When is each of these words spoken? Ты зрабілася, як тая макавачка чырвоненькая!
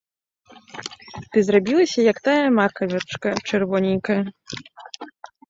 Ты 1.35 1.43
зрабілася, 1.49 1.99
як 2.11 2.17
тая 2.29 2.39
макавачка 2.57 3.29
чырвоненькая! 3.47 4.19